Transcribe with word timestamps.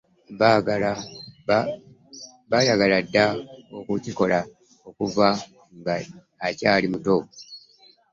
Baayagala 2.49 2.97
dda 3.05 3.25
okukikola 3.77 4.39
okuva 4.87 5.27
nga 5.77 5.95
akyali 6.47 6.87
muto. 6.93 7.17